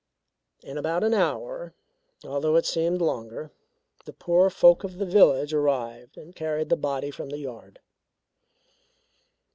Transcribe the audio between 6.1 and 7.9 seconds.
and carried the body from the yard.